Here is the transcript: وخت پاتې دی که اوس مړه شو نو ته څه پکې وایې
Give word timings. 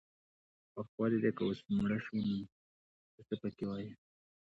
وخت 0.75 0.91
پاتې 0.97 1.17
دی 1.23 1.31
که 1.37 1.43
اوس 1.45 1.59
مړه 1.75 1.97
شو 2.05 2.15
نو 2.27 2.37
ته 3.13 3.21
څه 3.27 3.35
پکې 3.41 3.65
وایې 3.67 3.89